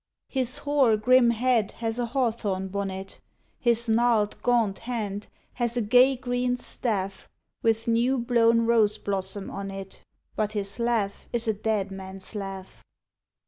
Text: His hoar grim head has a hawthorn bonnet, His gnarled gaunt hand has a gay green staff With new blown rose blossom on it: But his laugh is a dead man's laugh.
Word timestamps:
His 0.29 0.57
hoar 0.57 0.97
grim 0.97 1.29
head 1.29 1.73
has 1.73 1.99
a 1.99 2.07
hawthorn 2.07 2.69
bonnet, 2.69 3.19
His 3.59 3.87
gnarled 3.87 4.41
gaunt 4.41 4.79
hand 4.79 5.27
has 5.53 5.77
a 5.77 5.81
gay 5.83 6.15
green 6.15 6.57
staff 6.57 7.29
With 7.61 7.87
new 7.87 8.17
blown 8.17 8.61
rose 8.65 8.97
blossom 8.97 9.51
on 9.51 9.69
it: 9.69 10.03
But 10.35 10.53
his 10.53 10.79
laugh 10.79 11.27
is 11.31 11.47
a 11.47 11.53
dead 11.53 11.91
man's 11.91 12.33
laugh. 12.33 12.83